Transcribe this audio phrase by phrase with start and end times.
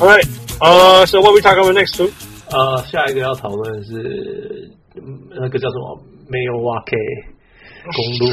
[0.00, 0.22] All right,
[0.62, 1.98] uh, so what we talk about next?
[2.50, 4.70] 呃，下一个要讨论的是
[5.34, 6.00] 那个叫什么
[6.30, 6.94] Milwaukee
[7.92, 8.30] 公路。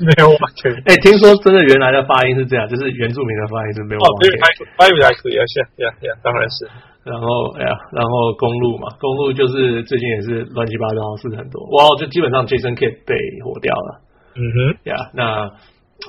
[0.00, 0.72] 没有完全。
[0.86, 4.00] 哎，听说真的原来的发音是这样，就是原住民的发音是没有。
[4.00, 4.30] 哦，对，
[4.76, 6.68] 发音还可以啊，是呀呀，当然是。
[7.04, 7.26] 然后，
[7.58, 11.60] 哎呀，然后公路嘛，公路就是最近也是乱七八糟事很多。
[11.72, 14.00] 哇，就基本上 Jason Kidd 被火掉了。
[14.36, 15.24] 嗯哼，呀，那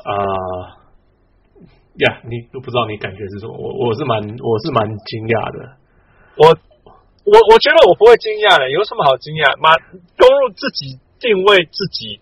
[0.04, 0.16] 啊，
[1.98, 3.58] 呀，你都不知道你感觉是什么？
[3.58, 5.76] 我我是蛮我是蛮惊讶的。
[6.38, 6.48] 我
[7.26, 9.58] 我我觉得我不会惊讶的，有什么好惊讶？
[9.58, 9.76] 马，
[10.18, 12.20] 公路自己定位自己。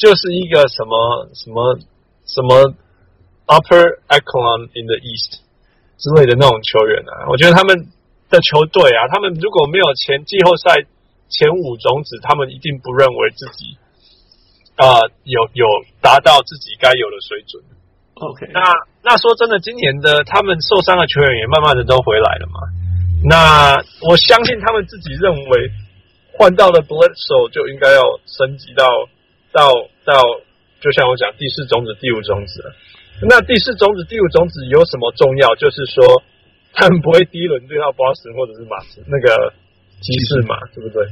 [0.00, 1.76] 就是一个什么什么
[2.24, 2.72] 什么
[3.44, 5.44] upper echelon in the east
[6.00, 7.76] 之类的那种球员啊，我觉得他们
[8.30, 10.88] 的球队啊，他们如果没有前季后赛
[11.28, 13.76] 前五种子，他们一定不认为自己
[14.80, 15.66] 啊、有有
[16.00, 17.62] 达到自己该有的水准。
[18.20, 18.60] OK，那
[19.02, 22.60] 那说真的，今年的他们受伤的球员也慢慢的都回来了嘛。
[23.24, 23.76] 那
[24.08, 25.70] 我相信他们自己认为
[26.38, 28.84] 换到了 Bledsoe 就应该要升级到。
[29.52, 29.66] 到
[30.06, 30.14] 到，
[30.78, 32.62] 就像我讲第四种子、第五种子，
[33.28, 35.52] 那第四种子、第五种子有什么重要？
[35.56, 36.22] 就是说，
[36.72, 39.52] 他们不会第一轮对到 Boston 或者是马刺那个
[40.00, 41.02] 骑士嘛，对不对？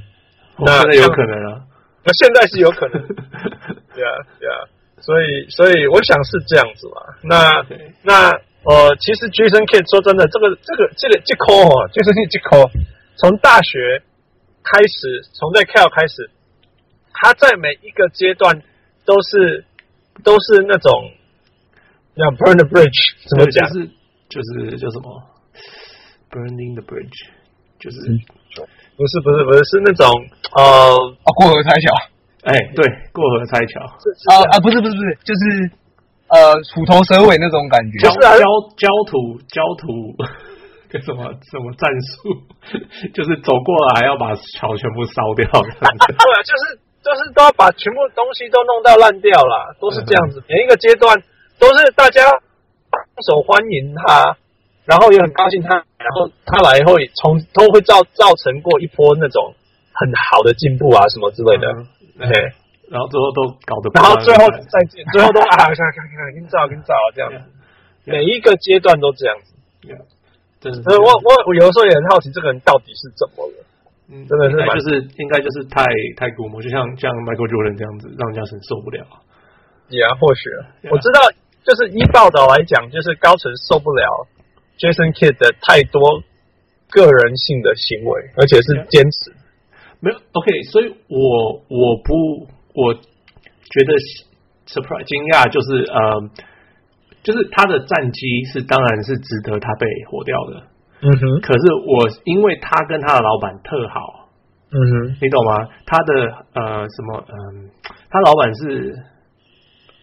[0.58, 1.58] 那有可能啊，
[2.04, 3.02] 那现在是有可能，
[3.90, 4.62] 对啊，对啊，
[5.00, 6.96] 所以所以我想是这样子嘛。
[7.22, 7.64] 那
[8.02, 8.30] 那
[8.64, 12.70] 呃，其实 Jason Kidd 说真的，这个这个这个这口哦，Jason Kidd 这扣，
[13.16, 14.02] 从大学
[14.62, 16.30] 开始，从在 Cal 开始。
[17.20, 18.62] 他在每一个阶段
[19.04, 19.64] 都是
[20.22, 21.10] 都是那种
[22.14, 22.94] 要 burn the bridge
[23.26, 23.66] 怎么讲？
[23.68, 23.90] 就是
[24.28, 25.20] 就是叫什么
[26.30, 27.26] burning the bridge，
[27.80, 27.98] 就是
[28.94, 30.06] 不是不是不是是那种
[30.54, 30.62] 呃
[31.24, 31.90] 啊过河拆桥，
[32.44, 35.70] 哎对过河拆桥啊啊不是不是不是就是
[36.28, 38.44] 呃虎头蛇尾那种感觉，就是焦
[38.76, 39.86] 焦土焦土
[41.04, 42.32] 什么什么战术，
[43.12, 46.78] 就是走过来要把桥全部烧掉， 对啊就是。
[47.00, 50.42] 就是都要把全部东西都弄到烂掉了，都是这样子。
[50.48, 51.16] 每一个阶段
[51.58, 54.36] 都是大家双手欢迎他，
[54.84, 59.54] 然后也很高兴他，然后他来以后也从都会造造成过一波那种
[59.94, 61.72] 很好的进步啊什么之类的。
[62.18, 62.32] 对，
[62.90, 67.38] 然后最后都搞得，然后最后再见， 最后都啊，看看看，给你照，给你照这样子。
[68.04, 69.54] 每一个阶段都这样子。
[70.60, 73.54] 真是，我我我有的时候也很好奇，这个人到底是怎么了。
[74.10, 75.84] 嗯，真的是，就是应该就是太
[76.16, 79.06] 太估摸，就像像 Michael Jordan 这样子，让人家很受不了。
[79.88, 80.50] 也、yeah, 或许
[80.82, 80.90] Yeah.
[80.90, 81.20] 我知道，
[81.62, 84.26] 就是依报道来讲，就是高层受不了
[84.80, 86.24] Jason Kidd 的太多
[86.90, 89.30] 个人性的行为，而且是坚持。
[90.00, 93.92] 没有 OK，所以我我不我觉得
[94.66, 96.30] surprise 惊讶，就是呃，
[97.22, 100.62] 就是他的战绩是当然是值得他被火掉的。
[101.00, 104.28] 嗯哼，可是我因为他跟他的老板特好，
[104.70, 105.68] 嗯哼，你懂吗？
[105.86, 106.12] 他的
[106.54, 107.70] 呃什么嗯，
[108.10, 108.94] 他老板是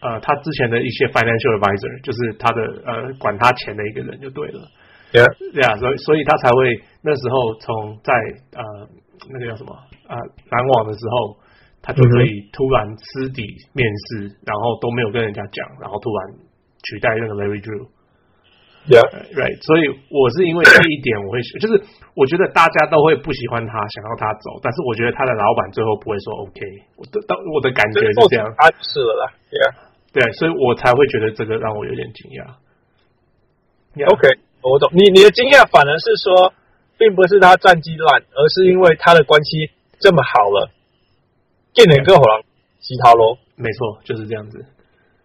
[0.01, 4.59] 呃他之前的一些 financial advisor，就是他的呃管他钱的一个人就对了，
[5.11, 8.13] 对啊，对啊，所以所以他才会那时候从在
[8.55, 8.87] 呃
[9.29, 9.73] 那个叫什么
[10.07, 11.37] 啊篮网的时候，
[11.81, 16.37] 他就可以突然私底面试，然后都没有跟人家讲，然后突然
[16.83, 17.89] 取代那个 Larry Drew。
[18.85, 19.01] Yeah,
[19.33, 19.57] right.
[19.65, 21.73] 所以我是因为这一点，我会就是
[22.13, 26.61] 我觉得大家都会不喜欢他，想要他走，但是我觉得他的老板最后不会说 OK。
[26.93, 29.33] 我的当我的感觉是这样，他是了啦。
[29.49, 29.69] Yeah，
[30.13, 32.61] 对，所以我才会觉得这个让我有点惊讶。
[33.97, 34.13] Yeah.
[34.13, 36.53] OK，我懂你，你的惊讶反而是说，
[36.97, 39.69] 并不是他战绩烂，而是因为他的关系
[39.99, 40.69] 这么好了，
[41.73, 42.41] 见哪个好狼
[42.79, 43.37] 其他喽？
[43.55, 44.65] 没错，就是这样子。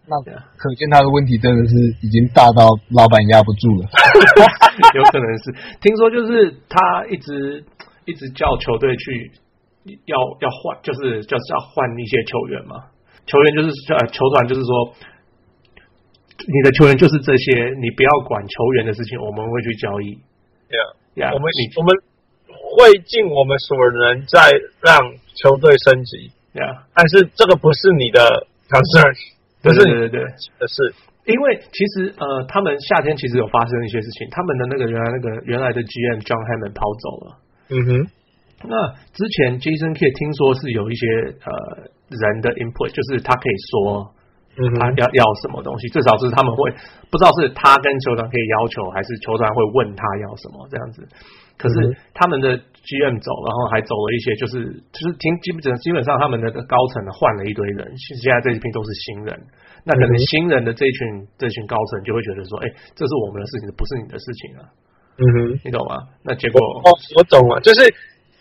[0.06, 3.86] 那可见他的问题真的是已经大到老板压不住了，
[4.94, 7.64] 有可能是听说就是他一直
[8.06, 9.30] 一直叫球队去
[10.06, 12.90] 要要换，就是就是要换一些球员嘛。
[13.26, 14.94] 球员就是呃球团就是说，
[16.42, 20.18] 你的球员就是这些，你不要管球员的事情，我们会去交易。
[20.68, 20.84] 对啊，
[21.14, 21.94] 呀，我们你我们
[22.46, 24.98] 会尽我们所能再让
[25.34, 26.30] 球队升级。
[26.94, 29.38] 但是这个不是你的 concern。
[29.62, 30.24] 不是，对对对，
[30.66, 30.94] 是，
[31.26, 37.36] 因为其实呃，他们夏天其实有发生一些事情，他们的那个原来那个原来的 GM John Hammond 跑走了。
[37.68, 38.08] 嗯哼，
[38.64, 41.06] 那之前 Jason Kidd 听说是有一些
[41.44, 44.14] 呃人的 input，就是他可以说，
[44.56, 46.70] 他要要什么东西，至少是他们会
[47.10, 51.06] 不知道是他跟球团可以要求，还是球团会问他要什么这样子。
[51.60, 51.74] 可是
[52.14, 59.32] 他们的 GM 走，然后还走了一些，就是就是挺基本基本上他们的高层换了一堆人，现在这一批都是新人。
[59.84, 64.64] 那可能新人的这一群这群高层就会觉得说，哎，这是我们的事情，不是你的事情啊。
[65.20, 66.00] 嗯哼，你懂吗？
[66.24, 67.84] 那结果哦，我懂了，就是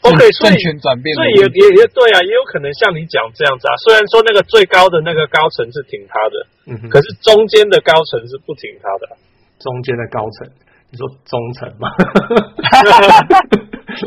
[0.01, 3.75] OK，所以政权转变，所以也也也对啊，也有可能像你讲这样子啊。
[3.83, 9.17] 虽然说那个最高的那个高层是挺他的，嗯哼，可是中间的高层是不挺他的。
[9.59, 10.47] 中间的高层，
[10.89, 11.89] 你说中层吗？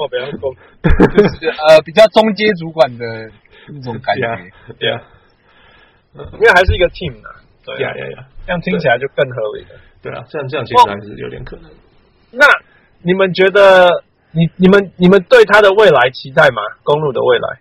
[0.01, 0.49] 我不要说，
[1.13, 3.31] 就是呃比较中阶主管的
[3.69, 4.25] 那种感觉，
[4.79, 5.03] 对啊，
[6.17, 7.37] 因为还是一个 team 啊，
[7.67, 9.69] 对呀呀呀，这样听起来就更合理了。
[10.03, 11.71] 对啊，这样这样其实还是有点可能。
[12.31, 12.47] 那
[13.03, 14.03] 你们觉得，
[14.33, 16.63] 你你们你们对他的未来期待吗？
[16.83, 17.61] 公路的未来？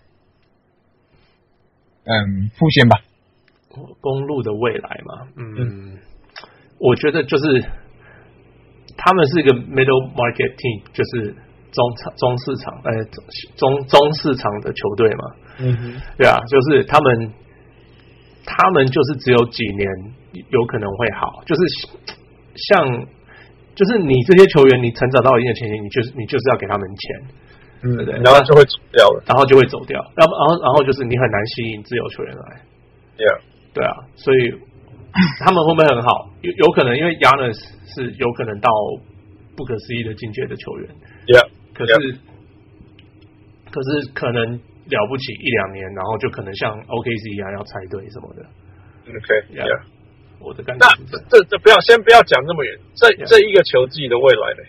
[2.05, 2.97] 嗯，复线吧。
[4.01, 5.97] 公路的未来嘛，嗯，嗯
[6.77, 7.61] 我觉得就是
[8.97, 11.35] 他们是一个 middle market team，就是
[11.71, 12.91] 中中市场，呃，
[13.55, 15.23] 中中市场的球队嘛。
[15.59, 17.33] 嗯哼，对啊，就是他们
[18.45, 19.87] 他们就是只有几年
[20.49, 21.61] 有可能会好，就是
[22.55, 23.07] 像。
[23.75, 27.01] 就是你这些球员，你成长到一定的前提，你就是你就是要给他们钱，
[27.83, 28.19] 嗯，对不对？
[28.21, 32.61] 然后就会走掉了，然后就会走掉，然后然后然后就是你很难吸引自由球员来
[33.17, 33.39] ，Yeah，
[33.73, 34.51] 对啊，所以
[35.43, 36.29] 他们会不会很好？
[36.41, 37.57] 有有可能，因为 Giannis
[37.95, 38.69] 是有可能到
[39.55, 40.89] 不可思议的境界的球员
[41.27, 42.17] ，Yeah，可是 yeah.
[43.71, 48.43] 可是可能了不起一两年，然后就可能像 OKC 一样要拆队什么的
[49.07, 49.63] ，OK，Yeah。
[49.63, 49.81] Okay,
[50.41, 54.63] 我的感觉，那这这不要先不要讲那么远，这这一个球季的未来呢？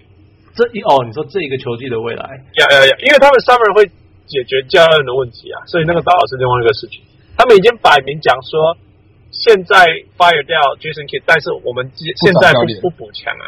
[0.54, 2.22] 这一哦，你说这一个球季的未来，
[2.60, 2.92] 呀呀呀！
[3.00, 3.86] 因为他们 Summer 会
[4.26, 7.00] 解决教练的问题啊，所以那个倒是另外一个事情。
[7.38, 8.76] 他们已经摆明讲说，
[9.30, 9.86] 现在
[10.18, 13.46] fire 掉 Jason Kidd，但是我们现在不不补强啊。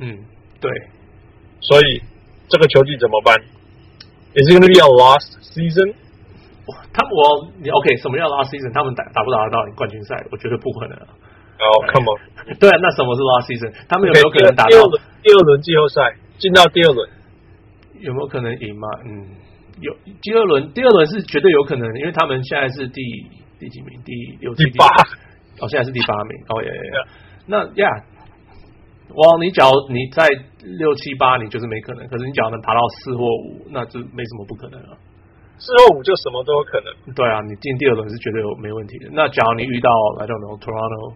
[0.00, 0.18] 嗯，
[0.60, 0.70] 对，
[1.60, 2.02] 所以
[2.48, 3.34] 这个球季怎么办
[4.34, 5.94] ？Is it gonna be a lost season？
[6.92, 7.20] 他们我
[7.62, 8.72] 你 OK 什么叫 last season？
[8.72, 10.16] 他们打打不打得到冠军赛？
[10.30, 10.96] 我觉得不可能。
[11.58, 12.54] 哦、oh,，Come on！
[12.54, 13.74] 对，那什么是 last season？
[13.88, 14.78] 他们有没有可能打到
[15.22, 17.08] 第二轮季后赛，进到第二轮？
[17.98, 18.86] 有没有可能赢吗？
[19.02, 19.26] 嗯，
[19.80, 19.90] 有
[20.22, 23.02] 第二轮，第二轮是绝对有可能，因为他们现在是第
[23.58, 23.98] 第几名？
[24.04, 24.86] 第六、第八？
[25.58, 26.38] 哦，现在是第八名。
[26.46, 27.02] 哦耶耶！
[27.46, 27.90] 那呀，
[29.18, 30.28] 哇，你假如你在
[30.62, 32.06] 六七八，你就是没可能。
[32.06, 34.96] 可是你假如能爬到四或五，那就没什么不可能了。
[35.58, 36.88] 四或五就什么都有可能。
[37.14, 39.10] 对啊，你进第二轮是绝对有没问题的。
[39.12, 41.14] 那假如你遇到来到那种 Toronto，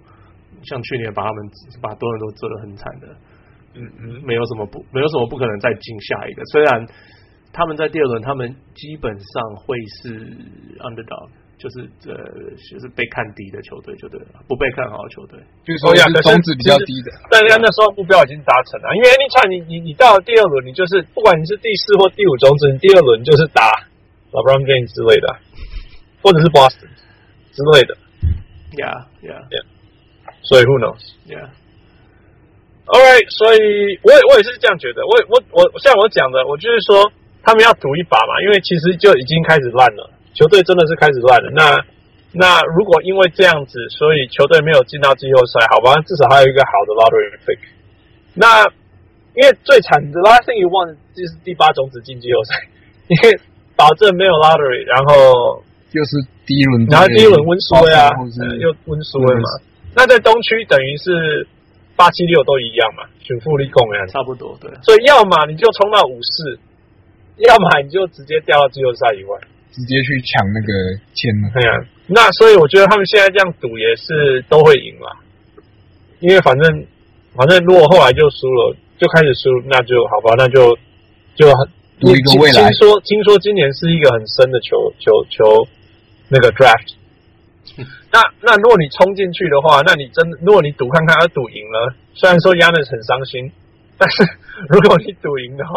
[0.64, 1.50] 像去年把他们
[1.80, 3.06] 把多人都做得很惨的，
[3.74, 6.44] 嗯嗯，没有什么不没有什么不可能再进下一个。
[6.52, 6.86] 虽然
[7.52, 10.26] 他们在第二轮，他们基本上会是
[10.82, 11.28] underdog，
[11.58, 12.14] 就是呃
[12.56, 15.38] 就是被看低的球队，就对了，不被看好的球队。
[15.62, 17.10] 就是说，是种子比较低的。
[17.30, 23.62] 但是那时候目标已经达成了，因为你看你你你到了第二轮，你就是不管你是第四或第五种子，你第二轮就是打。
[24.32, 25.28] LeBron James 之类的，
[26.22, 26.88] 或者是 Boston
[27.52, 27.92] 之类的
[28.72, 29.64] ，Yeah, Yeah, Yeah.
[30.42, 31.04] 所以 Who knows?
[31.28, 31.52] Yeah.
[32.88, 33.28] All right.
[33.28, 35.04] 所以我也我也是这样觉得。
[35.04, 37.12] 我我我像我讲的，我就是说
[37.44, 41.52] 他们要赌一把嘛，因为其实就已经开始烂了，球队真的是开始烂了。
[41.52, 41.84] 那
[42.32, 47.60] 那如果因为这样子，所以球队没有进到季后赛，好吧，至少还有一个好的 lottery pick。
[48.32, 48.64] 那
[49.36, 52.56] 因为最惨的 last thing you want 就是第八种子进季后赛，
[53.06, 53.40] 因为。
[53.82, 55.58] 保证没有 lottery，然后
[55.90, 58.14] 又是第一轮，然后第一轮温苏威啊，
[58.62, 59.42] 又温苏威嘛。
[59.96, 61.42] 那在东区等于是
[61.96, 64.70] 八七六都一样嘛，选富力共呀，差不多对。
[64.86, 66.56] 所以要么你就冲到五四，
[67.38, 69.36] 要么你就直接掉到季后赛以外，
[69.72, 70.70] 直接去抢那个
[71.12, 71.50] 签了。
[71.52, 71.74] 对啊，
[72.06, 75.10] 那所以我觉得他们现在这样赌也是都会赢嘛，
[76.20, 76.86] 因为反正
[77.34, 80.78] 反正如果后来就输了，就开始输，那就好吧，那就
[81.34, 81.50] 就
[82.10, 82.18] 很。
[82.18, 82.62] 一个未来。
[82.62, 85.68] 听说听说今年是一个很深的球球球
[86.28, 86.94] 那个 draft。
[88.12, 93.50] 那那如果你冲进去的话，那你真如果你赌看看，要赌赢了，虽然说 Giannis 很伤心，
[93.96, 94.22] 但是
[94.68, 95.72] 如果你赌赢的话，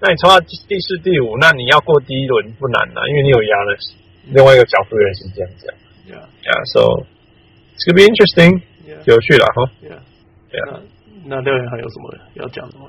[0.00, 3.92] 那你冲到第四、第五，那你要过第一轮不难了，因为你有 Giannis。
[4.34, 5.74] 另外一个角度也是这样讲。
[6.10, 6.64] Yeah, yeah.
[6.72, 7.06] So
[7.76, 8.62] it's gonna be interesting.
[8.86, 8.98] Yeah.
[9.04, 9.70] 有趣了哈。
[9.82, 10.00] Yeah.
[10.50, 10.80] Yeah.
[11.26, 12.86] 那那六人还有什么要讲的吗？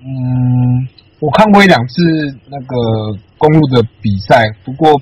[0.00, 1.05] 嗯。
[1.18, 2.02] 我看过一两次
[2.50, 5.00] 那个公路的比赛，不过，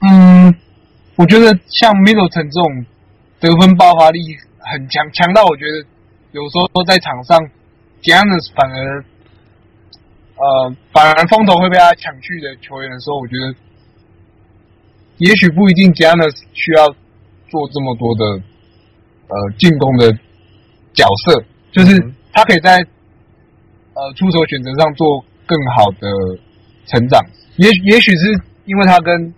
[0.00, 0.54] 嗯，
[1.16, 2.84] 我觉得像 Middleton 这种
[3.40, 4.20] 得分爆发力
[4.58, 5.86] 很强，强到我觉得
[6.32, 7.40] 有时候在场上
[8.02, 9.04] ，Giannis 反而，
[10.36, 13.54] 呃，反而风头会被他抢去的球员的时候，我觉得，
[15.16, 16.86] 也许不一定 Giannis 需要
[17.48, 18.24] 做这么多的，
[19.28, 20.12] 呃，进攻的
[20.92, 22.86] 角色，就是他可以在。
[23.94, 26.06] 呃，出手选择上做更好的
[26.86, 27.24] 成长，
[27.56, 28.26] 也也许是
[28.66, 29.32] 因为他跟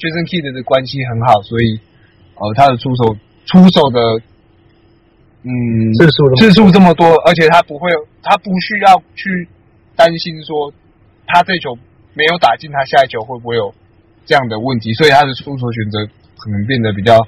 [0.00, 1.78] Jason Kidd 的关系很好，所以
[2.36, 4.00] 呃，他的出手出手的
[5.44, 5.50] 嗯，
[5.94, 7.88] 次数次数这么多，而且他不会，
[8.22, 9.48] 他不需要去
[9.94, 10.72] 担心说
[11.26, 11.76] 他这球
[12.14, 13.74] 没有打进，他下一球会不会有
[14.24, 15.98] 这样的问题，所以他的出手选择
[16.38, 17.20] 可能变得比较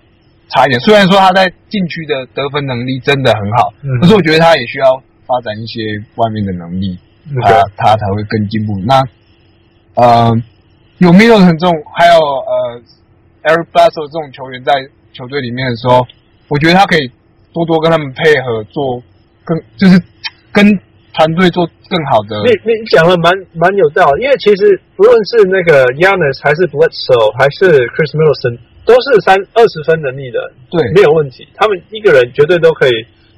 [0.48, 0.80] 差一点。
[0.80, 5.78] 虽然说他在禁区的得分能力真的很好，嗯，可是我觉得他也需要发展一些
[6.16, 6.98] 外面的能力，
[7.46, 8.74] 他、嗯、他才会更进步。
[8.82, 8.98] 那
[9.94, 10.34] 呃，
[10.98, 12.82] 有 Middleton 这种，还有呃
[13.46, 14.72] Eric Bledsoe 这种球员在
[15.12, 16.02] 球队里面的时候，
[16.48, 17.08] 我觉得他可以。
[17.52, 19.02] 多多跟他们配合做
[19.42, 20.00] 更，就是
[20.52, 20.64] 跟
[21.12, 22.38] 团队做更好的。
[22.46, 28.56] 你你讲的蛮蛮有道理，因为其实不论是那个 Giannis 还是 Bledsoe 还是 Chris Middleton，
[28.86, 30.38] 都是三二十分能力的，
[30.70, 31.42] 对，没有问题。
[31.56, 32.92] 他们一个人绝对都可以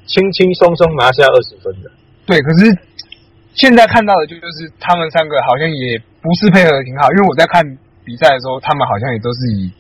[0.07, 1.91] 轻轻松松拿下二十分的。
[2.27, 2.79] 对，可是
[3.55, 7.65] 现在看到的就就是他们三个好像也不是配合的挺好，因为我在看
[8.05, 9.71] 比赛的时候，他们好像也都是以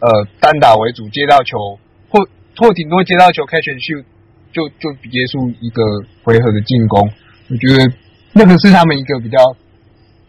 [0.00, 1.78] 呃单打为主，接到球
[2.08, 2.26] 或。
[2.56, 4.04] 或顶多接到球 catch and shoot
[4.52, 5.82] 就就结束一个
[6.22, 7.10] 回合的进攻，
[7.50, 7.92] 我觉得
[8.32, 9.38] 那个是他们一个比较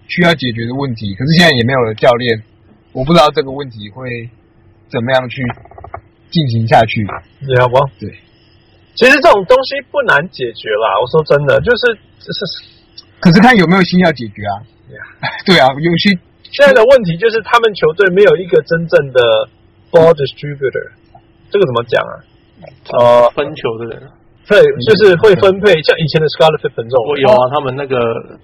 [0.08, 1.14] 需要解决的问题。
[1.14, 2.42] 可是现在也没有了教练，
[2.94, 4.28] 我不知道这个问题会
[4.90, 5.44] 怎么样去
[6.32, 7.06] 进行下去。
[7.46, 7.78] 你好不？
[8.00, 8.10] 对，
[8.96, 11.00] 其实这种东西不难解决啦。
[11.00, 12.40] 我说真的，就是就是，
[13.20, 14.56] 可是看有没有心要解决啊？
[14.88, 15.04] 对啊，
[15.46, 16.10] 对啊，有些
[16.44, 19.20] 现在的问题就是他们球队没有一个真正的
[19.92, 20.92] ball distributor。
[21.52, 22.14] 这个怎么讲啊？
[22.98, 24.02] 呃，分球的人，
[24.48, 27.06] 对，就是会分配，像以前的 Pippen 这种。
[27.06, 27.98] 我有啊，他们那个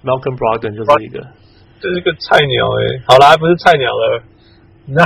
[0.04, 1.18] Malcolm Brogdon 就是一个，
[1.80, 3.02] 这是个菜鸟哎。
[3.06, 4.22] 好啦，不是菜鸟了。
[4.86, 5.02] 那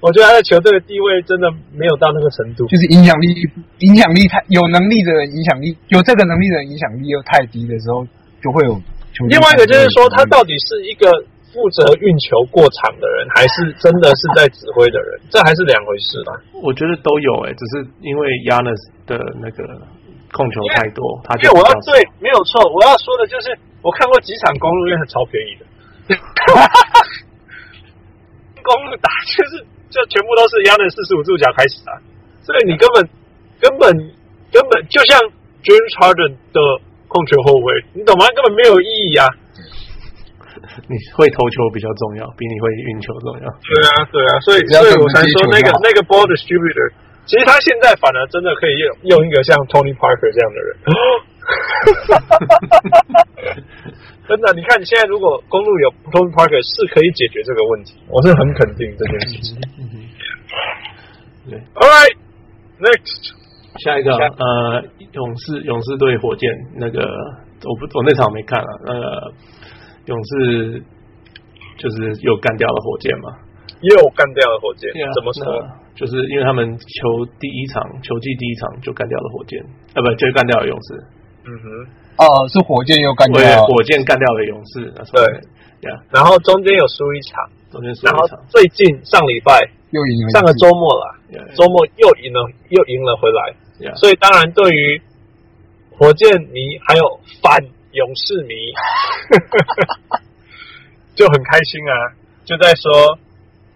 [0.00, 3.34] 我觉得他在球队的地位真的没有到那个程度，就是影响力，
[3.80, 8.06] 影响力太有能力的人，影响力有这个能力的人，影响力又太低的时候，
[8.42, 8.80] 就会有
[9.12, 9.26] 球。
[9.26, 11.24] 另外一个就是说，他到底是一个。
[11.50, 16.30] 负责运球过场的人，还是真的是在指挥的人，这还是两回事吧？
[16.62, 19.64] 我觉得都有诶、欸，只是因为 Giannis 的那个
[20.30, 22.60] 控球太多，他就因为我要对，没有错。
[22.68, 25.64] 我要说的就是，我看过几场公路，因为很超便宜的，
[28.62, 31.96] 公路打就是就全部都是 Giannis 四十五度角开始啊，
[32.44, 33.08] 所以你根本
[33.60, 33.88] 根本
[34.52, 35.18] 根本就像
[35.64, 36.58] James Harden 的
[37.08, 38.28] 控球后卫，你懂吗？
[38.36, 39.24] 根本没有意义啊。
[40.90, 43.46] 你会投球比较重要，比你会运球重要。
[43.64, 46.92] 对啊，对啊，所以所以我才说那个那个 ball distributor，
[47.26, 50.76] 其实他现在反而真的可以用用一个像 Tony Parker 这样的人。
[54.28, 57.96] 真的，你看你现在如果公路有 Tony Parker，是可以解决这个问题。
[58.08, 59.56] 我是很肯定这件事情。
[61.48, 62.14] 对，All right,
[62.78, 63.32] next，
[63.80, 67.00] 下一个呃，勇士勇士队火箭那个，
[67.64, 69.32] 我不我那场没看啊，那个。
[70.08, 70.82] 勇士
[71.76, 73.28] 就是又干掉了火箭嘛，
[73.82, 74.90] 又干掉了火箭。
[75.14, 75.44] 怎么说？
[75.94, 79.62] 就是因为他们球第一场球季第一场就干掉了火箭，
[79.92, 81.04] 啊，不，就干掉了勇士。
[81.48, 81.66] 嗯哼，
[82.18, 83.40] 哦，是火箭又干掉。
[83.40, 84.92] 了，火箭干掉了勇士。
[85.12, 91.16] 对，呀，然后中间有输一场，中间输一场，然后最近上礼拜又赢了，上个周末了，
[91.56, 93.54] 周末又赢了，又赢了回来。
[93.96, 95.00] 所以当然，对于
[95.96, 97.64] 火箭迷还有反。
[97.92, 98.54] 勇士迷
[101.16, 102.12] 就很开心啊，
[102.44, 103.18] 就在说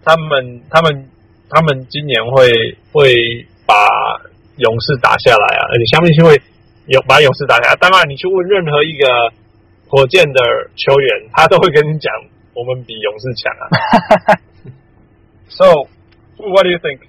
[0.05, 1.09] 他们他们
[1.49, 3.11] 他们今年会会
[3.65, 3.75] 把
[4.57, 6.39] 勇士打下来啊，而且相信会
[6.87, 7.75] 有把勇士打下来。
[7.75, 9.31] 当然，你去问任何一个
[9.87, 10.39] 火箭的
[10.75, 12.11] 球员，他都会跟你讲，
[12.53, 13.63] 我们比勇士强啊。
[15.49, 15.65] So,
[16.37, 16.99] what do you think？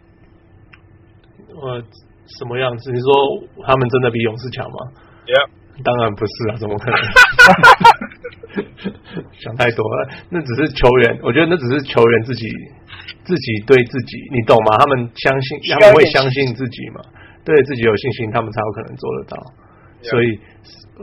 [1.55, 1.81] 我
[2.39, 2.93] 什么样子？
[2.93, 3.09] 你说
[3.65, 4.93] 他们真的比勇士强吗
[5.27, 5.49] ？Yeah。
[5.83, 6.99] 当然不是啊，怎么可能？
[9.41, 11.19] 想太多了，那只是球员。
[11.23, 12.47] 我觉得那只是球员自己
[13.25, 14.77] 自己对自己，你懂吗？
[14.79, 17.01] 他们相信，他们会相信自己嘛？
[17.45, 19.37] 对自己有信心，他们才有可能做得到。
[20.11, 20.37] 所以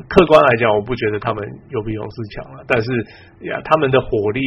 [0.07, 2.63] 客观来讲，我不觉得他们有比勇士强了。
[2.67, 2.91] 但是
[3.45, 4.41] 呀，他们的火力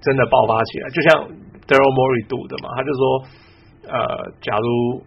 [0.00, 1.28] 真的爆发起来，就像
[1.66, 3.24] Daryl Morey 赌的嘛，他就说，
[3.88, 5.02] 呃，假如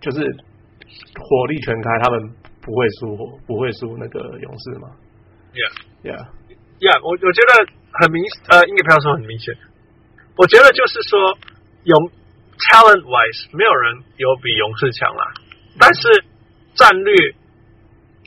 [0.00, 2.36] 就是火力全开，他们。
[2.66, 3.14] 不会输，
[3.46, 4.90] 不会输那个勇士嘛
[5.54, 7.62] ？Yeah，Yeah，Yeah，我我觉得
[7.92, 9.54] 很明，呃，应该不要说很明显。
[10.34, 11.38] 我觉得就是说，
[11.84, 12.10] 勇
[12.58, 15.22] talent wise，没有人有比勇士强啦。
[15.78, 16.24] 但是
[16.74, 17.14] 战略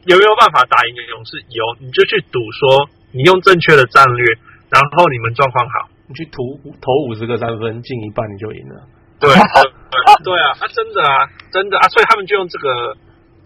[0.09, 1.37] 有没有办法打赢勇士？
[1.53, 4.25] 有，你就去赌说，你用正确的战略，
[4.73, 6.41] 然后你们状况好，你去投
[6.81, 8.81] 投五十个三分，进一半你就赢了。
[9.21, 12.97] 对，对啊，啊，真的啊，真的啊，所以他们就用这个。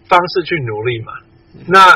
[0.06, 1.14] 方式去努力嘛，
[1.66, 1.90] 那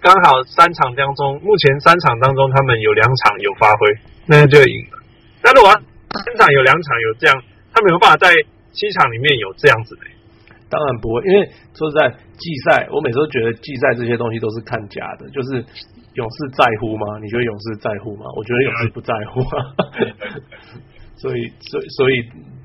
[0.00, 3.86] 刚好三场当中，目前三场当中他们有两场有发挥，
[4.24, 4.98] 那就赢了。
[5.44, 7.36] 那如果三场有两场有这样，
[7.70, 8.32] 他没有办法在
[8.72, 10.06] 七场里面有这样子的。
[10.70, 11.42] 当然不会，因为
[11.74, 12.08] 说实在，
[12.38, 15.58] 季赛我每次都觉得季赛这些东西都是看假的，就是
[16.14, 17.18] 勇士在乎吗？
[17.20, 18.24] 你觉得勇士在乎吗？
[18.38, 19.54] 我觉得勇士不在乎啊。
[21.18, 22.14] 所以，所以，所以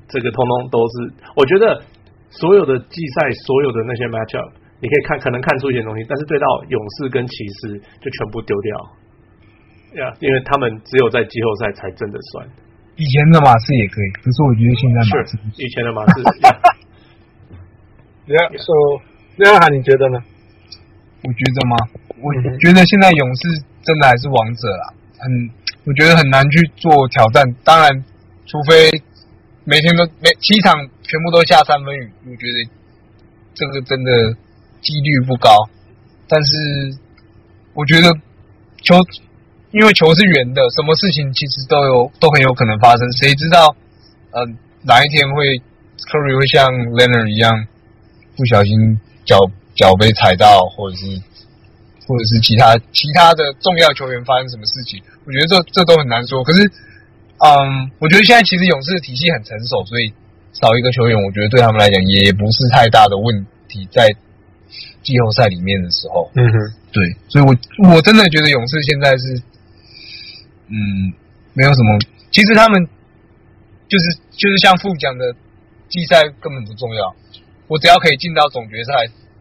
[0.08, 1.82] 这个通通都是，我觉得
[2.30, 4.48] 所有的季赛，所有的那些 matchup，
[4.80, 12.48] 你可以看，可能看出一些东西，但是对到勇士跟骑士就全部丢掉，呀，因为他们只有在季后赛才真的算。
[12.96, 16.22] 以前的马刺也可以，可是我觉得现在马刺，以前的马刺。
[18.26, 19.02] Yeah, so
[19.36, 20.18] 那样你觉得呢？
[21.22, 21.76] 我觉得吗？
[22.18, 23.48] 我觉得现在勇士
[23.82, 25.50] 真的还是王者啦，很，
[25.84, 27.46] 我觉得很难去做挑战。
[27.62, 28.04] 当然，
[28.46, 28.90] 除非
[29.64, 32.68] 每天都每七场全部都下三分雨，我觉得
[33.54, 34.34] 这个真的
[34.80, 35.68] 几率不高。
[36.26, 36.98] 但是
[37.74, 38.12] 我觉得
[38.82, 38.96] 球，
[39.70, 43.12] 因为球是圆的，什么事情其实都有都很有可能发生。
[43.12, 43.76] 谁知道，
[44.32, 44.52] 嗯、呃，
[44.82, 45.58] 哪一天会
[46.10, 47.68] Curry 会像 Leonard 一样？
[48.36, 49.38] 不小心脚
[49.74, 51.06] 脚被踩到，或者是
[52.06, 56.44] 或者是其他其他的重要球员发生什么事情，我觉得这这都很难说。
[56.44, 56.62] 可是，
[57.38, 60.12] 嗯，我觉得现在其实勇士的体系很成熟，所以
[60.52, 63.88] 少一个球员，我觉得对他们来讲也不是太大的问题。
[63.90, 64.08] 在
[65.02, 66.58] 季后赛里面的时候，嗯哼，
[66.92, 67.54] 对，所以我
[67.92, 69.42] 我真的觉得勇士现在是，
[70.68, 71.12] 嗯，
[71.52, 71.98] 没有什么。
[72.30, 72.88] 其实他们
[73.88, 75.34] 就是就是像副讲的，
[75.88, 77.14] 季赛根本不重要。
[77.68, 78.92] 我只要可以进到总决赛，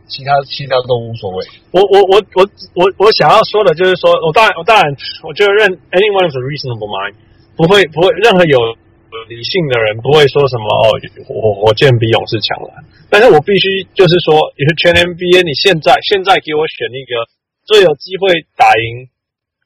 [0.07, 1.45] 其他其他都无所谓。
[1.71, 2.41] 我我我我
[2.73, 4.85] 我我想要说的就是说，我当然我当然，
[5.23, 7.13] 我觉得任 anyone is a reasonable mind
[7.55, 8.57] 不会不会任何有
[9.29, 10.93] 理性的人不会说什么哦，
[11.25, 12.69] 火火箭比勇士强了。
[13.09, 17.29] 但是我必须就是说，也是全 NBA，你现在现在给我选一个
[17.65, 19.07] 最有机会打赢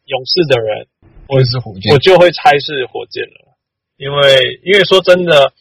[0.06, 0.88] 勇士的人，
[1.28, 3.56] 我也是火箭，我就会猜是火箭了。
[3.98, 5.52] 因为因为说真的，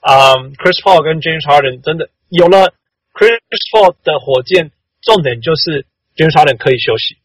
[0.00, 2.10] 啊、um,，Chris Paul 跟 James Harden 真的。
[2.28, 2.74] 有了
[3.14, 3.40] Chris
[3.72, 4.70] Paul 的火箭，
[5.02, 7.16] 重点就是 James Harden 可以休息。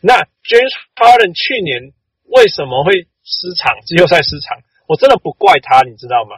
[0.00, 1.92] 那 James Harden 去年
[2.24, 3.74] 为什么会失场？
[3.86, 6.36] 季后赛失场，我真的不怪他，你知道吗？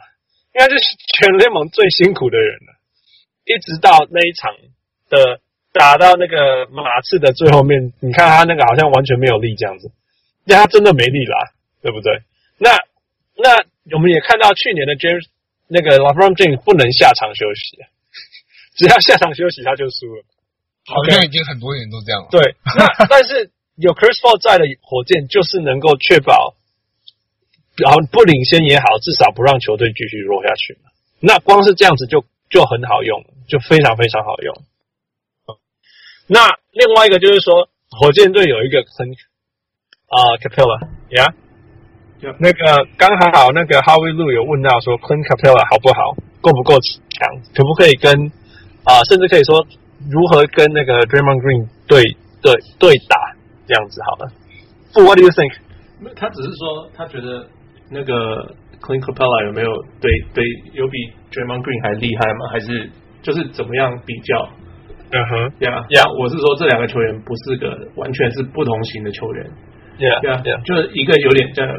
[0.53, 0.75] 应该是
[1.13, 2.73] 全联盟最辛苦的人了。
[3.45, 4.51] 一直到那一场
[5.09, 5.39] 的
[5.71, 9.91] 打到那个马刺的最后面，你看他那个好像完全没有力这样子，
[10.45, 12.21] 那他真的没力啦，对不对？
[12.57, 12.71] 那
[13.37, 13.63] 那
[13.95, 15.25] 我们也看到去年的 James
[15.67, 17.77] 那个 LeBron James 不能下场休息。
[18.79, 20.23] 只要下场休息，他就输了。
[20.87, 22.29] 好像已经很多年都这样了。
[22.31, 26.55] 对，那 但是有 Chris Paul 在的火箭，就是能够确保，
[27.75, 30.79] 然后不领先也好，至少不让球队继续弱下去。
[31.19, 34.55] 那光是这样子就就很好用，就非常非常好用。
[36.27, 39.11] 那另外一个就是说，火箭队有一个很
[40.07, 41.35] 啊 Capela 呀，
[42.39, 48.31] 那个刚好那个 Howie Lu 有问到说，Clint Capela 好不好，够不够强，可不可以跟？
[48.85, 49.65] 啊，甚至可以说
[50.09, 52.01] 如何跟那个 Draymond Green 对
[52.41, 53.15] 对对打
[53.67, 54.31] 这样子好了。
[54.93, 55.53] 不，What do you think？
[56.15, 57.45] 他只是说他觉得
[57.91, 58.13] 那个
[58.79, 60.95] Clint Capella 有没有对对有比
[61.29, 62.47] Draymond Green 还厉害吗？
[62.51, 62.89] 还是
[63.21, 64.49] 就是怎么样比较？
[65.11, 69.51] 嗯哼，Yeah Yeah，我是说这两个球员不是个完全是不同型的球员。
[69.99, 71.75] Yeah Yeah Yeah，就是一个有点这样，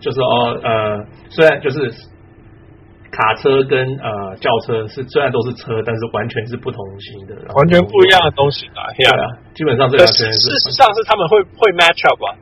[0.00, 2.10] 就是哦呃，虽然就是。
[3.12, 8.88] 卡车跟呃轿车是虽然都是车，但是完全是不同型的，完全不一样的东西啊。
[8.96, 9.12] 对啊，
[9.54, 12.34] 基本上这两个人是事实上是他们会会 match up 啊，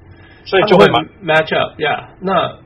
[0.45, 1.75] 所以就会 match up。
[1.77, 2.57] Yeah，那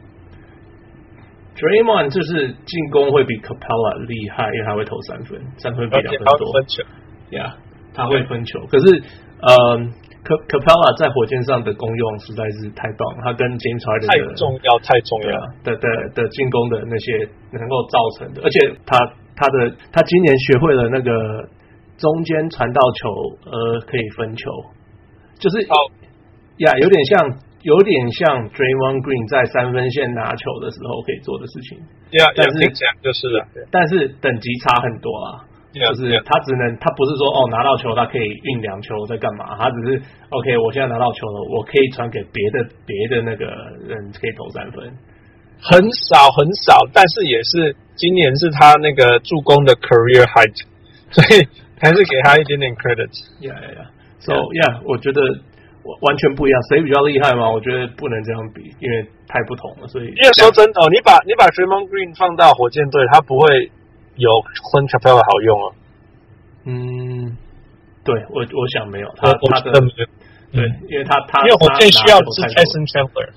[1.57, 6.53] Draymond 就是进攻会比 Capella 厉害，因为他会投三分，三分比两分多。
[6.53, 6.83] 分球
[7.31, 7.53] ，Yeah，
[7.95, 9.03] 他会分球，可是
[9.41, 9.81] 呃。
[10.25, 15.37] Capela 在火箭上的功用实在是太棒了，他跟 James Harden 太重要，太重要。
[15.61, 18.57] 的的的进攻的那些能够造成的，而且
[18.89, 18.97] 他
[19.37, 21.13] 他的他今年学会了那个
[22.01, 23.05] 中间传到球
[23.53, 24.49] 呃可以分球，
[25.37, 25.77] 就是哦
[26.65, 31.77] 呀有点像有点像 Draymond Green 在三分线拿球的时候可以做的事情，
[32.17, 32.57] 呀，但是
[33.05, 35.53] 就是了，但是等级差很多啊。
[35.75, 39.59] 就是他只能，他不是说哦拿到球他可以运两球在干嘛？
[39.59, 43.45] 他只是 OK，我现在拿到球了，我可以传给别的别的那个
[43.83, 44.87] 人可以投三分，
[45.59, 50.55] 很少很少，但是也是今年是他那个助攻的 career height，
[51.11, 51.43] 所以
[51.83, 53.11] 还是给他一点点 credit。
[53.43, 55.21] Yeah yeah so yeah，我觉得
[56.01, 57.51] 完全不一样，谁比较厉害嘛？
[57.51, 59.89] 我觉得不能这样比，因为太不同了。
[59.89, 63.73] 所以因为说真的，你把你把 Draymond Green 放到火箭队，他不会。
[64.17, 64.31] 有
[64.71, 65.69] Clint Capela 好用啊？
[66.67, 67.37] 嗯，
[68.05, 69.73] 对我我想没有他他的
[70.53, 73.29] 对，因为他他因为火箭 需要的是 Tyson Chandler，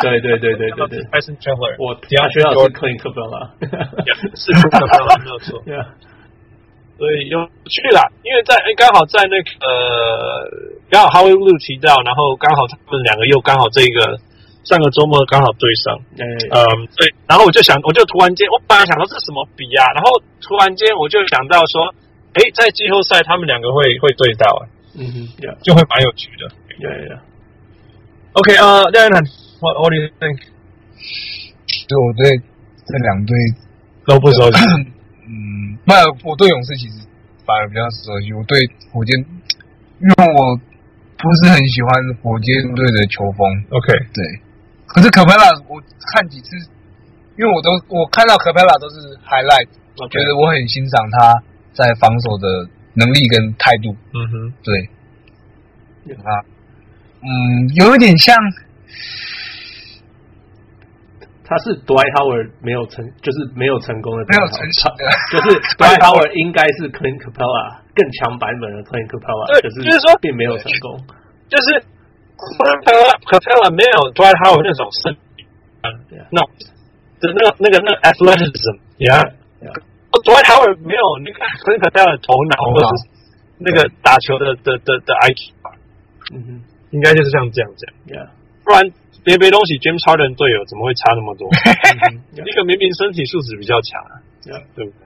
[0.00, 3.50] 对对对对对对 Tyson Chandler，我他需要是 Clint Capela，
[4.34, 5.62] 是 Clint Capela 没有错。
[7.00, 10.50] 所以有趣啦，因为在哎刚好在那个
[10.90, 11.32] 刚好 Howie
[11.64, 14.18] 提到，然后刚好他们两个又刚好这个
[14.64, 21.94] 上个周末刚好对上，嗯嗯对，然后我就想，我就突然间，我本来想说这是什么比啊，然后突然间我就想到说，
[22.34, 27.20] 哎，在季后赛他们两个会会对到，嗯哼，就会蛮有趣的，对呀。
[28.32, 29.10] OK 啊，廖元
[29.60, 30.38] what what do you think？
[31.88, 32.30] 就我对
[32.86, 33.34] 这两队
[34.06, 34.58] 都不熟悉。
[35.26, 37.06] 嗯，那我对勇士其实
[37.44, 38.32] 反而比较熟悉。
[38.32, 38.58] 我对
[38.92, 39.18] 火箭，
[40.00, 40.56] 因为我
[41.18, 41.90] 不是很喜欢
[42.22, 43.64] 火箭队的球风。
[43.70, 44.40] OK，对。
[44.94, 45.80] 可是科佩拉，我
[46.14, 46.56] 看几次，
[47.38, 53.94] 因为我都我看到科佩拉都是 highlight，我觉得我很欣赏他在防守的能力跟态度。
[54.12, 54.90] 嗯哼，对。
[56.16, 56.30] 啊，
[57.22, 58.36] 嗯，有一点像。
[61.50, 65.02] 他是 Dwight Howard 没有成，就是没有成功的，没有成功的，
[65.34, 70.94] 就是 Dwight Howard 应该是 Clint Capella 更强版本的 Clint Capella，对，就是说并没有成功，
[71.50, 71.82] 就是
[73.30, 75.16] Capela 没有 Dwight Howard 那种身
[76.30, 76.42] ，no，
[77.20, 83.04] 就那个那个那个 athleticism，yeah，Dwight Howard 没有那个 Clint Capela 的头脑或者是
[83.58, 85.70] 那个打球的的的的 IQ 吧，
[86.32, 88.28] 嗯哼，应该就是像这样讲，yeah，
[88.64, 88.90] 不然。
[89.22, 91.46] 别别东西，James Harden 队友怎么会差那么多？
[92.40, 94.00] 一个明明身体素质比较强，
[94.74, 95.04] 对不对？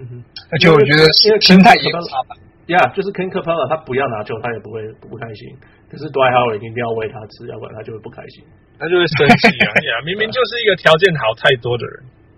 [0.00, 2.34] 嗯哼，而且我觉得心态也差吧。
[2.70, 5.50] 呀，就是 Clint Capela 他不要拿球，他也不会不开心。
[5.90, 8.46] 可是 Dwight Howard 一定要喂他吃，要不然他就会不开心，
[8.78, 9.70] 他就会生气啊！
[9.90, 11.94] 呀，明明就是一个条件好太多的人。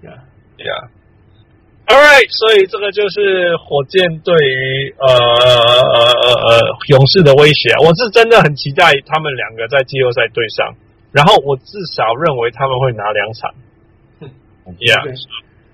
[0.09, 0.11] 呀
[0.65, 0.73] 呀
[1.93, 6.51] ，All right，所以这个就是火箭对于呃呃呃呃
[6.89, 7.77] 勇士的威胁。
[7.85, 10.75] 我是真的很期待他们两个在季后赛对上。
[11.13, 13.53] 然后我至少认为他们会拿两场
[14.81, 15.21] ，Yeah，it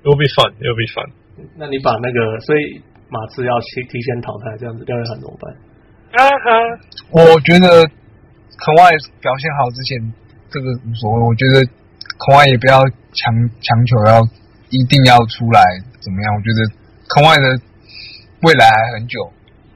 [0.03, 1.15] will be fun，it will be fun。
[1.55, 5.55] 那你把那个，所以马刺要提提前淘汰，这样子廖约翰怎么办？
[6.13, 6.51] 啊哈，
[7.11, 7.85] 我觉得
[8.65, 8.91] 孔外
[9.21, 10.13] 表现好之前，
[10.51, 11.21] 这个无所谓。
[11.25, 11.65] 我觉得
[12.17, 12.81] 孔外也不要
[13.13, 14.21] 强强求要
[14.71, 15.61] 一定要出来
[16.01, 16.35] 怎么样。
[16.35, 16.65] 我觉得
[17.09, 17.61] 孔外的
[18.43, 19.21] 未来还很久。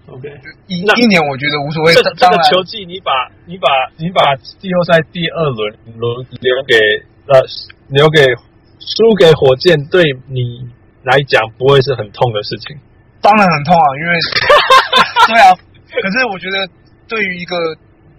[0.09, 0.29] OK，
[0.67, 1.95] 一一年我觉得无所谓。
[1.95, 3.13] 这这个球季，你把
[3.47, 6.75] 你把你把季后赛第二轮轮留给
[7.29, 7.41] 呃
[7.89, 8.21] 留给
[8.81, 10.69] 输给火箭，对你
[11.05, 12.77] 来讲不会是很痛的事情。
[13.23, 14.13] 当然很痛啊，因为
[15.33, 15.55] 对啊。
[16.03, 16.69] 可是我觉得
[17.09, 17.57] 对于一个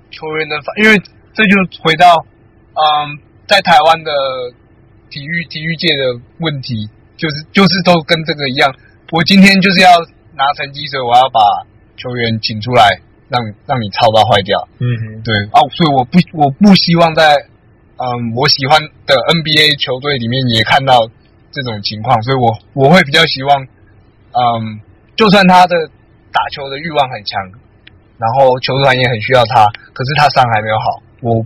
[0.09, 0.97] 球员的，因为
[1.33, 2.25] 这就回到
[2.73, 4.11] 嗯，在台湾的
[5.09, 8.73] 体育体育界的问题，就是就是都跟这个一样。
[9.11, 9.89] 我今天就是要
[10.35, 11.39] 拿成绩，所以我要把。
[11.95, 14.67] 球员请出来，让让你操到坏掉。
[14.79, 17.45] 嗯哼，对啊，所以我不我不希望在
[17.97, 21.07] 嗯我喜欢的 NBA 球队里面也看到
[21.51, 23.67] 这种情况，所以我我会比较希望，
[24.33, 24.81] 嗯，
[25.15, 25.75] 就算他的
[26.31, 27.39] 打球的欲望很强，
[28.17, 31.45] 然后球团也很需要他，可是他伤还没有好，我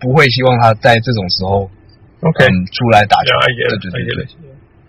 [0.00, 1.70] 不会希望他在这种时候
[2.20, 3.32] ，OK，嗯，出来打球。
[3.68, 4.26] 对对对对，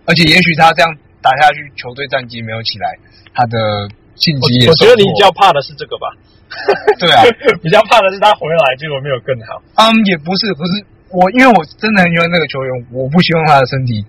[0.04, 2.96] 而且也许他这样打下去，球队战绩没有起来，
[3.34, 4.68] 他的晋级也。
[4.68, 6.12] 我觉得你比较怕的是这个吧？
[6.98, 7.22] 对啊，
[7.62, 9.60] 比较怕的是他回来结果没有更好。
[9.76, 14.04] 嗯，也不是，不是我，因为我真的很喜欢那个球员，我不希望他的身体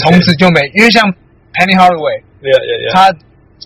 [0.00, 0.60] 从此就没。
[0.74, 1.04] 因为像
[1.52, 2.92] Penny Hardaway，yeah, yeah, yeah.
[2.92, 3.12] 他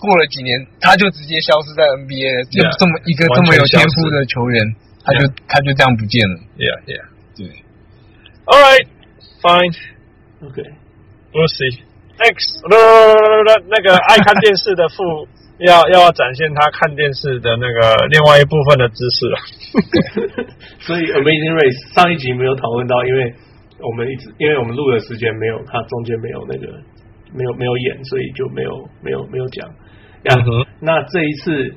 [0.00, 6.36] 过了几年，他就直接消失在 NBA，就这么一个这么有天赋的球员，他就他就这样不见了。
[6.56, 7.04] Yeah, yeah，
[7.36, 7.48] 对。
[8.46, 8.86] All right,
[9.42, 9.74] fine,
[10.42, 10.70] okay,
[11.32, 11.82] we'll see.
[12.18, 15.28] Next，那那个爱看电视的父。
[15.56, 19.38] 要要展现他看电视的那个另外一部分的知识了，
[20.80, 23.32] 所以 Amazing Race 上一集没有讨论到，因为
[23.80, 26.76] 我们一直因为我们录的时间没有，他中间没有那个
[27.32, 29.64] 没有没有演，所以就没有没有没有讲。
[30.28, 31.70] 嗯哼，那这一次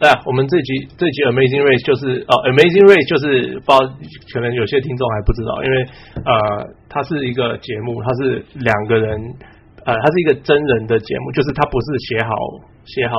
[0.00, 3.78] 啊，我们这集这集 Amazing Race 就是哦，Amazing Race 就是不知道
[4.34, 5.76] 可能有些听众还不知道，因为
[6.24, 6.32] 呃，
[6.88, 9.18] 它是一个节目，它是两个人。
[9.86, 12.28] 呃，它是一个真人的节目，就是它不是写好
[12.84, 13.16] 写好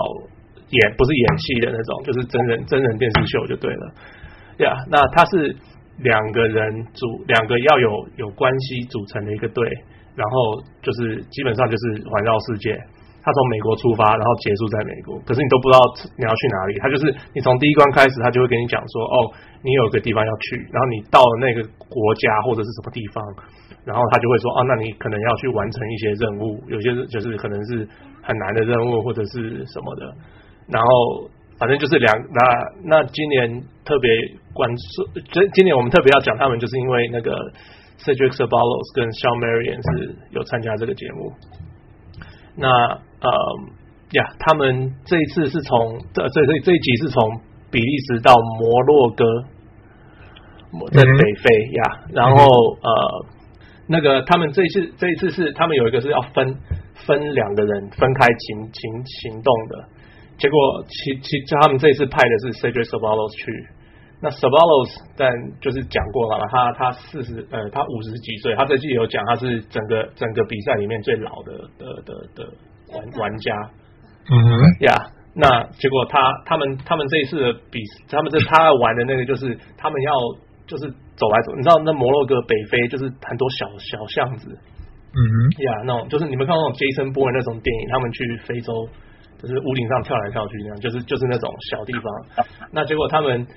[0.69, 3.86] 演，不是演戏的那种，就是真人真人电视秀就对了。
[4.58, 5.55] 呀、yeah，那它是
[5.97, 9.65] 两个人组，两个要有有关系组成的一个队，
[10.13, 12.77] 然后就是基本上就是环绕世界。
[13.21, 15.79] 他从美国出发，然后结束在美国，可是你都不知道
[16.17, 16.79] 你要去哪里。
[16.79, 19.15] 他就是你从第一关开始，他就会跟你讲说，哦，
[19.62, 23.23] 你有个地方要去，然后你到了那个国家或者是什么地方。
[23.86, 27.88] 然后他就会说啊，那你可能要去完成一些任务，有些就是可能是
[28.21, 30.13] 很难的任务或者是什么的。
[30.67, 32.41] 然后反正就是两那
[32.84, 33.49] 那今年
[33.86, 34.12] 特别
[34.53, 37.32] 关注，今今年我们特别要讲他们，就是因为那个
[37.99, 41.34] Cedric s a b a l o s 跟 Sean Marion 是有参加这个节目。
[42.55, 43.29] 那呃，
[44.12, 49.25] 呀，他们这一次是从这这这这一集是从比利时到摩洛哥，
[50.91, 52.43] 在北非呀，然后
[52.82, 53.25] 呃，
[53.88, 56.55] 那个他们这一次这一次是他们有一个是要分
[57.05, 59.86] 分两个人分开行行行动的，
[60.38, 63.67] 结果其其他们这一次派的是 Cedric Sabalos 去，
[64.21, 72.53] 那 Sabalos 但就是讲过了，他他四十呃他五十几岁，他这季有讲他是整个整个比赛里面最老的的的的
[72.93, 73.54] 玩玩家。
[74.30, 74.49] 嗯哼，
[74.86, 74.93] 呀，
[75.34, 80.12] 那结果他他们他们这一次的比，他们这他要玩的那个就是他们要
[80.67, 88.88] 就是走来走，你知道那摩洛哥北非就是很多小小巷子，嗯哼，呀，那种就是你们看那种杰森波恩那种电影，他们去非洲
[89.41, 92.45] 就是屋顶上跳来跳去那样，就是就是那种小地方。
[92.71, 93.47] 那结果他们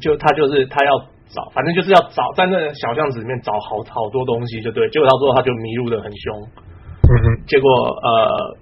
[0.00, 4.88] 就他就是他要找，反正就是要找在那个小巷子里面找好好多东西，就对。
[4.88, 6.48] 结果到最后他就迷路的很凶，
[7.10, 8.56] 嗯哼，结果呃。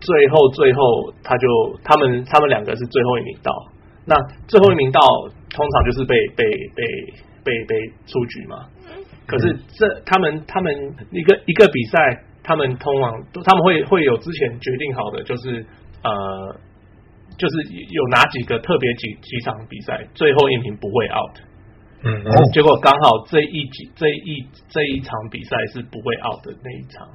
[0.00, 1.48] 最后，最后，他就
[1.82, 3.50] 他们他们两个是最后一名到。
[4.04, 4.14] 那
[4.46, 5.00] 最后一名到，
[5.48, 6.44] 通常就是被被
[6.76, 6.84] 被
[7.42, 8.66] 被被出局嘛。
[9.26, 15.64] 可是这他们他们一个一个比赛，他们通往他们会会有之前决定好的，就是
[16.02, 16.54] 呃，
[17.38, 21.38] 就是有哪几个特别几几场比赛，最后一名不会 out。
[22.04, 27.08] 嗯，嗯，结果刚好这一局这一这一场比赛是不会 out 的那一场。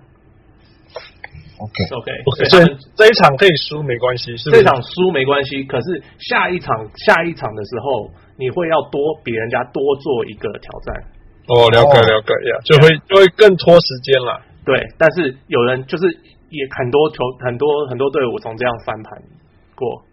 [1.60, 4.36] OK OK OK，所以这一场可以输没关系？
[4.50, 10.96] 这场输没关系，可是下一场下一场的时候，你会要多比人家多做一个挑战。
[11.48, 14.42] 哦，了解了解呀，就会就会更拖时间了。
[14.66, 16.06] 对，但是有人就是
[16.50, 19.22] 也很多球很多很多队伍从这样翻盘
[19.76, 20.04] 过。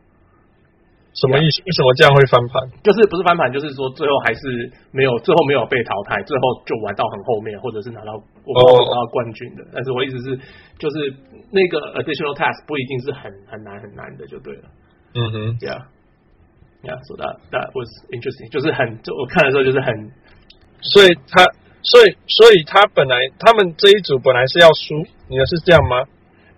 [1.16, 1.64] 什么意思？
[1.64, 2.61] 为什么这样会翻盘？
[2.85, 8.12] 就是不是翻盘，就是说最后还是没有，最后没有被淘汰，最后就玩到很后面，或者是拿到
[8.44, 9.64] 我不知道拿到冠军的。
[9.64, 9.72] Oh.
[9.72, 10.37] 但是我意思是，
[10.76, 11.09] 就是
[11.50, 14.68] 那个 additional task 不一定是很很难很难的，就对了。
[15.16, 20.12] 嗯哼，Yeah，Yeah，so that that was interesting，就是很就我看的时候就是很，
[20.85, 21.48] 所以他
[21.81, 26.05] 所以所以他本来他们这一组本来是要输，你的是这样吗？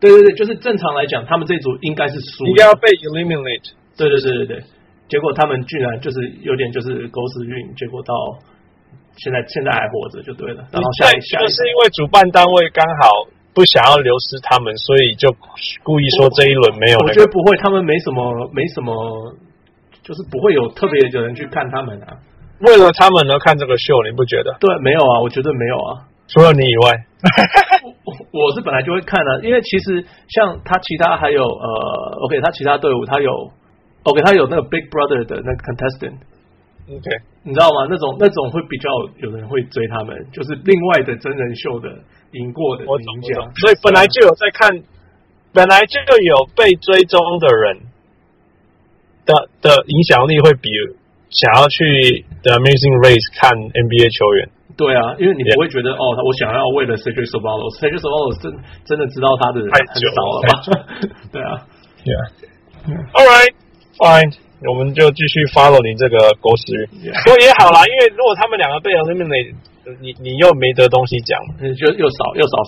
[0.01, 3.78] 对对对，就是正常来讲，他们这一组应该是输，应该要被 eliminate。
[3.99, 4.65] 对对对对对，
[5.09, 8.15] 结果他们居然就是有点就是狗屎运，结果到
[9.17, 10.63] 现在现在还活着就对了。
[10.71, 15.35] 然后下一下就是因为主办单位刚好不想要流失他们，所以就
[15.83, 17.09] 故意说这一轮没有、那个。
[17.11, 18.23] 我觉得不会，他们没什么
[18.55, 19.35] 没什么，
[20.05, 22.15] 就是不会有特别有人去看他们啊。
[22.61, 24.55] 为了他们而看这个秀，你不觉得？
[24.61, 27.05] 对，没有啊，我觉得没有啊，除了你以外。
[28.07, 33.51] 我，我是本来就会看的、啊，因为其实像他其他还有呃，OK，他其他队伍他有。
[34.09, 37.07] OK，他有那个 Big Brother 的那个 contestant，OK，
[37.45, 37.87] 你知道吗？
[37.91, 38.89] 那种那种会比较
[39.21, 41.89] 有人会追他们，就是另外的真人秀的
[42.33, 44.83] 赢过的赢家，所以本来就有在看，
[45.53, 47.79] 本来就有被追踪的人
[49.27, 50.71] 的的影响力会比
[51.31, 54.49] 想要去 The Amazing Race 看 NBA 球员。
[54.79, 58.07] 对啊，因为你不会觉得.哦，我想要为了 Cedric s o b a l o s c e d r i c s
[58.07, 58.47] o b a l o s 真
[58.87, 60.53] 真的知道他的人很少了吧？
[61.35, 61.67] 对啊
[62.07, 63.53] ，Yeah，All right。
[63.99, 64.31] Fine，
[64.63, 66.71] 我们就继续 follow 你这个狗屎
[67.03, 69.59] 运，不过也好啦，因为如果他们两个被 eliminate，
[70.01, 72.63] 你你又没得东西讲，你就又少又少。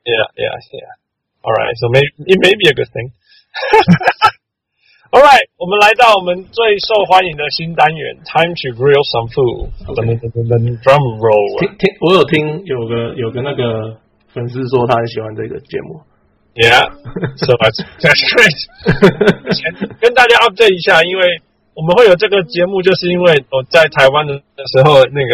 [0.00, 0.96] Yeah, yeah, yeah.
[1.44, 3.12] All right, so maybe it may be a good thing.
[5.12, 9.68] All right，我们来到我们最受欢迎的新单元，Time to grill some food。
[9.92, 11.60] 噔噔噔噔 Drum roll。
[11.60, 14.00] 听听，我有听有个有个那个
[14.32, 16.00] 粉丝说他很喜欢这个节目。
[16.54, 16.82] Yeah,
[17.38, 18.58] so that's that's great.
[20.02, 21.40] 跟大家 update 一下，因为
[21.74, 24.34] 我们会有这个节目，就是因为我在台湾的
[24.66, 25.32] 时候，那个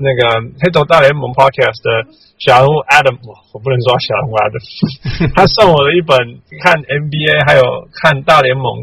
[0.00, 2.08] 那个黑头大联盟 Podcast 的
[2.40, 3.20] 小人物 Adam，
[3.52, 4.58] 我不能说小人物 Adam，
[5.36, 6.16] 他送我了一本
[6.64, 8.82] 看 NBA 还有看大联盟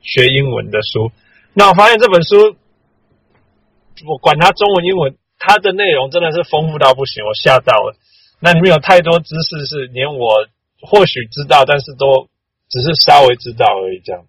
[0.00, 1.12] 学英文的书。
[1.52, 2.56] 那我发现这本书，
[4.08, 7.94] 我管它中文英文，它的内容真的是丰富到不行，我吓到了。
[8.40, 10.48] 那里面有太多知识是连我。
[10.82, 12.28] 或许知道，但是都
[12.68, 14.00] 只是稍微知道而已。
[14.04, 14.24] 这样，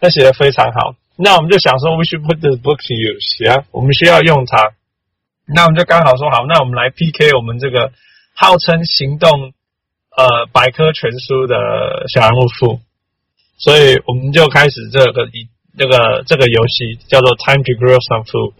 [0.00, 0.96] 他写的非常好。
[1.16, 4.72] 那我们就想说，we should put this book to use，啊，我们需要用它。
[5.46, 7.92] 那我们就刚好说好，那我们来 PK 我们这个
[8.34, 9.52] 号称行动
[10.16, 11.54] 呃百科全书的
[12.12, 12.80] 小人物富。
[13.56, 18.54] 所以我们就开始这个一这个这个游戏叫做 Time to Grow Some Food。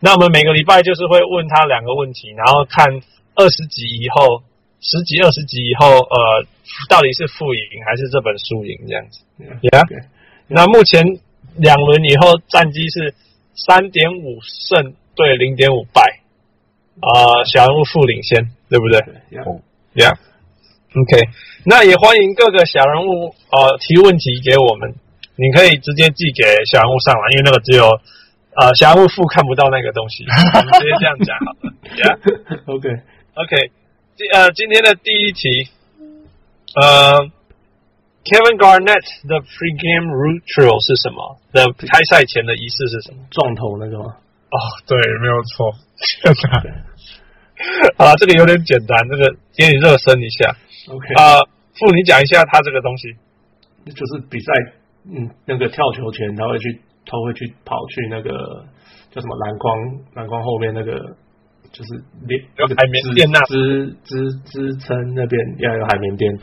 [0.00, 2.86] 那我们每个礼拜就是会问他两个问题，然后看
[3.34, 4.42] 二十集以后。
[4.84, 6.44] 十几二十集以后，呃，
[6.90, 10.04] 到底是负赢还是这本输赢这样子？Yeah，, yeah.
[10.46, 11.02] 那目前
[11.56, 13.14] 两轮以后战绩是
[13.56, 16.20] 三点五胜对零点五败，
[17.00, 19.00] 啊、呃，小人物负领先，对不对
[19.32, 20.18] ？Yeah，Yeah。
[20.94, 21.26] OK，
[21.64, 24.94] 那也欢迎各个小人物呃提问题给我们，
[25.34, 27.88] 你可以直接寄给小人物上来，因为那个只有
[28.54, 31.72] 呃小人物副看不到那个东西，我们直接这样讲好了。
[32.68, 33.72] Yeah，OK
[34.16, 35.68] 今呃今天的第一题，
[36.78, 37.26] 呃
[38.22, 41.38] ，Kevin Garnett 的 Pre-game Ritual 是什么？
[41.50, 43.26] 的开赛前的仪式是什么？
[43.30, 44.14] 撞头那个吗？
[44.54, 45.74] 哦，对，没有错。
[47.98, 50.54] 啊，这个有点简单，这个给你热身一下。
[50.94, 51.42] OK，啊，
[51.74, 53.10] 傅，你讲一下他这个东西，
[53.90, 54.52] 就是比赛，
[55.10, 58.30] 嗯，那个跳球前他会去，他会去跑去那个
[59.10, 59.74] 叫什么篮筐，
[60.14, 61.16] 篮筐后面那个
[61.74, 61.90] 就是
[62.22, 66.38] 连有海绵垫那支支支撑那边要有海绵垫，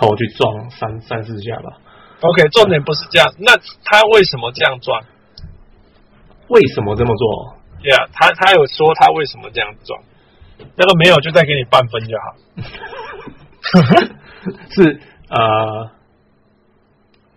[0.00, 1.76] 头去撞三三四下吧。
[2.22, 5.04] OK，重点不是这样，那他为什么这样撞？
[6.48, 7.58] 为什么这么做？
[7.82, 10.02] 对啊，他他有说他为什么这样撞，
[10.76, 12.34] 那个没有就再给你半分就好。
[14.70, 15.90] 是呃，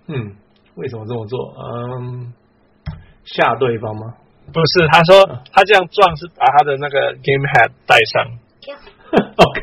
[0.07, 0.35] 嗯，
[0.75, 1.53] 为什么这么做？
[1.59, 2.33] 嗯，
[3.25, 4.13] 吓对方吗？
[4.53, 8.25] 不是，他说他这样撞是把他的那个 game hat 带上。
[9.07, 9.61] OK，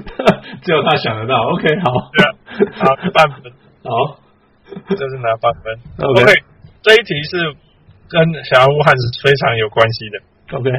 [0.64, 1.36] 只有他想得到。
[1.52, 1.92] OK，好，
[2.80, 3.52] 好，半分，
[3.84, 4.16] 好，
[4.88, 5.76] 这是拿半分。
[5.98, 6.42] OK，, okay
[6.82, 7.36] 这一题是
[8.08, 10.56] 跟小人物汉是非常有关系的。
[10.56, 10.70] OK，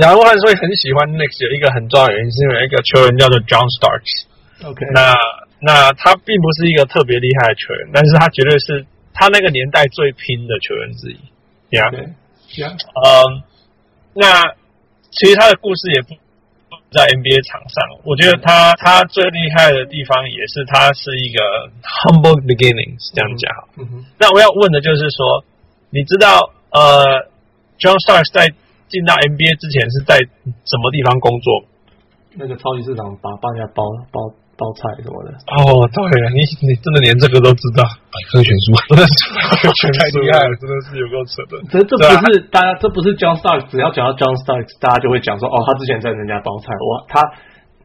[0.00, 4.24] 小人物汉会很喜欢 Knicks 有一个很重要的原因，是因为一个球员叫做 John Starks。
[4.64, 5.12] OK，那
[5.60, 11.20] 那他并不是一个特别厉害的球员，但是他绝对是他那个年代最拼的球员之一。
[11.76, 12.08] 呀，对，
[12.60, 13.42] 呀，嗯，
[14.14, 14.54] 那
[15.10, 16.14] 其实他的故事也不
[16.90, 18.00] 在 NBA 场上。
[18.04, 21.40] 我觉得他他最厉害的地方也是他是一个
[21.82, 23.50] humble beginnings 这样讲。
[23.78, 25.44] 嗯哼，那我要问的就是说，
[25.90, 27.28] 你知道呃
[27.78, 28.48] ，John Starks 在
[28.88, 30.18] 进到 NBA 之前是在
[30.64, 31.64] 什么地方工作？
[32.34, 34.32] 那个超级市场把帮人家包包。
[34.62, 37.82] 包菜什么的哦，对了，你你真的连这个都知道？
[37.82, 41.58] 百科全书，真的是百科全书， 太厉害了，真的是有够扯的。
[41.66, 47.26] 这这不是大家，这不是 John Starks，只要讲到 John Starks，大家就会讲说，哦，他之前在人家包菜，哇，他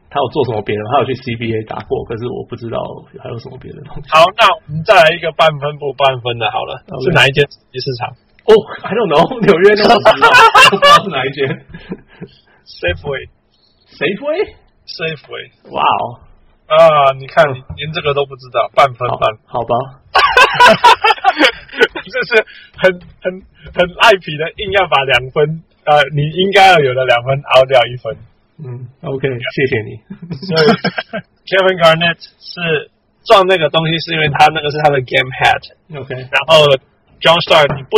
[0.06, 0.82] 他有做什么别的？
[0.94, 2.78] 他有去 CBA 打过，可是我不知道
[3.18, 4.06] 还有什么别的东西。
[4.14, 7.10] 好，那我们再来一个半分不半分的，好了，okay.
[7.10, 7.42] 是哪一间
[7.74, 8.06] 市场？
[8.46, 10.32] 哦、oh,，I don't know， 纽约那么知道，
[10.72, 11.42] 不知道是哪一间
[12.80, 16.27] ？Safeway，Safeway，哇哦。
[16.68, 17.12] 啊！
[17.18, 19.74] 你看，你连这个都不知道，半分半，好吧？
[22.04, 22.44] 这是
[22.76, 23.32] 很很
[23.72, 28.16] 很爱皮的，硬要把两分，呃，你应该要有的两分熬掉一分。
[28.64, 29.96] 嗯，OK，谢谢你。
[30.46, 30.66] 所以
[31.46, 32.90] Kevin Garnett 是
[33.24, 35.62] 撞那个东西，是因为他那个是他的 game hat。
[36.00, 36.64] OK，然后
[37.20, 37.96] John Starks 你不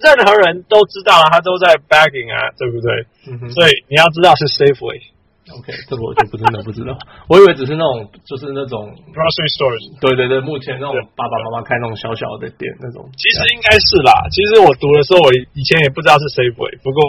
[0.00, 3.06] 任何人都知道，他都在 bagging 啊，对不对？
[3.28, 3.50] 嗯哼。
[3.50, 5.00] 所以你要知道是 Safeway。
[5.42, 6.94] OK， 这个我就不真的不知道，
[7.26, 9.82] 我以为只是那种就是那种 grocery stores。
[10.00, 13.02] 对对对，目前那种爸爸妈妈开那种小小的店那种。
[13.18, 17.02] 其实应该是啦，其实我读的时候，我以前也不知道是 Safeway，不过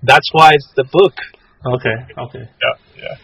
[0.00, 1.12] That's why it's the book。
[1.60, 1.84] OK
[2.16, 3.16] OK，Yeah Yeah。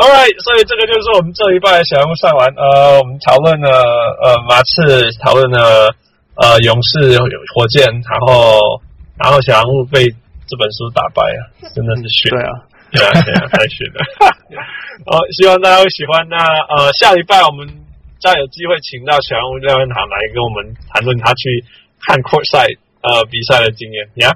[0.00, 2.48] All right，所以这个就是我们这一半的小人物上完。
[2.56, 5.92] 呃，我们讨论了呃马刺，讨论了
[6.40, 7.18] 呃勇士、
[7.52, 8.80] 火箭，然后
[9.18, 10.06] 然后小人物被
[10.48, 12.30] 这本书打败啊，真的是炫。
[12.30, 12.64] 对啊。
[12.90, 14.00] 对啊，对啊，太逊了。
[15.06, 16.26] 好，希望大家会喜欢。
[16.28, 17.68] 那呃，下礼拜我们
[18.20, 21.64] 再有机会请到小人物廖彦航来跟我们谈论他去
[22.00, 24.08] 看 courtside 呃比赛的经验。
[24.16, 24.34] 呀，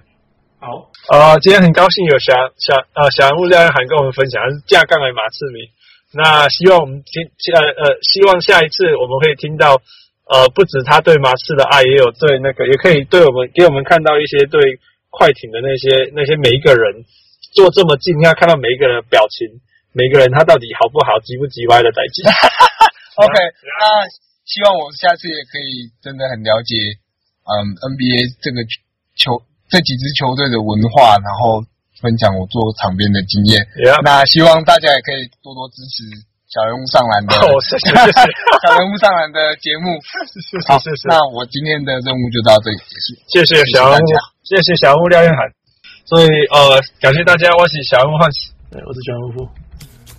[0.61, 5.73] 好，呃，今天很高兴有小小呃小人物廖彦航跟我们分享，是架杠的马刺迷。
[6.13, 7.25] 那希望我们听
[7.57, 9.81] 呃呃，希望下一次我们可以听到
[10.29, 17.05] 呃，不止他对马刺的爱，也有对那个，也可以对我们给我们看到一些对快艇的那些那些每一个人。
[17.53, 19.61] 坐这么近，要看到每一个人的表情，
[19.93, 22.25] 每个人他到底好不好，急不急歪的代志。
[23.21, 23.35] OK，
[23.77, 24.09] 那
[24.49, 26.73] 希望我下次也可以真的很了解，
[27.45, 28.65] 嗯，NBA 这个
[29.15, 31.61] 球这几支球队的文化，然后
[32.01, 33.61] 分享我做场边的经验。
[34.03, 36.09] 那希望大家也可以多多支持
[36.49, 38.21] 小人物上篮的， 哦，谢谢谢谢，
[38.65, 40.01] 小人物上篮的节目。
[40.69, 41.09] 好，谢谢。
[41.13, 44.09] 那我今天的任务就到这里结束，谢谢小人物，
[44.43, 45.62] 谢谢小人物廖彦涵。
[46.05, 49.49] 所以呃，感谢大家，我是小人物欢喜，对，我是小人物，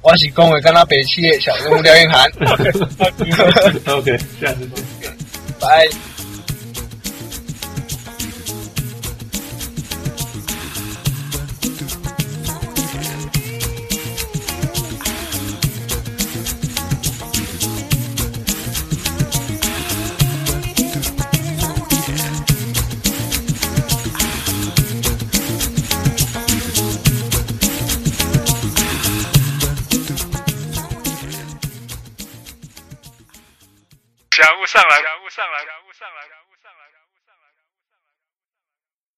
[0.02, 2.30] 我是恭维跟他北区的小人物廖云涵。
[3.94, 4.68] OK，下次
[5.02, 5.12] 见，
[5.60, 5.88] 拜。